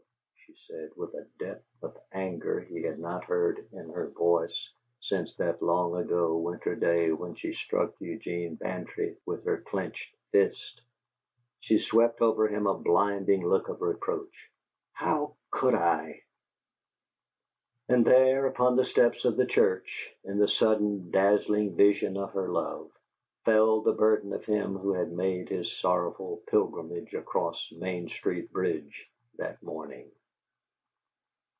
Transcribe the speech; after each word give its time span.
she 0.67 0.75
said, 0.77 0.91
with 0.97 1.13
a 1.15 1.27
depth 1.39 1.65
of 1.81 1.97
anger 2.13 2.59
he 2.61 2.81
had 2.83 2.97
not 2.99 3.23
heard 3.25 3.67
in 3.73 3.89
her 3.89 4.07
voice 4.09 4.69
since 5.01 5.35
that 5.35 5.61
long 5.61 5.95
ago 5.97 6.37
winter 6.37 6.75
day 6.75 7.11
when 7.11 7.35
she 7.35 7.53
struck 7.53 7.93
Eugene 7.99 8.55
Bantry 8.55 9.17
with 9.25 9.43
her 9.45 9.57
clenched 9.67 10.13
fist. 10.31 10.81
She 11.61 11.77
swept 11.79 12.21
over 12.21 12.47
him 12.49 12.67
a 12.67 12.77
blinding 12.77 13.45
look 13.47 13.67
of 13.69 13.81
reproach. 13.81 14.49
"How 14.93 15.35
could 15.51 15.73
I?" 15.75 16.23
And 17.89 18.05
there, 18.05 18.45
upon 18.45 18.75
the 18.77 18.85
steps 18.85 19.23
of 19.25 19.35
the 19.37 19.45
church, 19.47 20.13
in 20.23 20.37
the 20.37 20.47
sudden, 20.49 21.11
dazzling 21.11 21.75
vision 21.75 22.15
of 22.17 22.31
her 22.33 22.47
love, 22.49 22.89
fell 23.45 23.81
the 23.81 23.91
burden 23.93 24.31
of 24.33 24.45
him 24.45 24.77
who 24.77 24.93
had 24.93 25.11
made 25.11 25.49
his 25.49 25.71
sorrowful 25.77 26.41
pilgrimage 26.47 27.13
across 27.13 27.69
Main 27.73 28.07
Street 28.09 28.51
bridge 28.53 29.09
that 29.37 29.61
morning. 29.63 30.09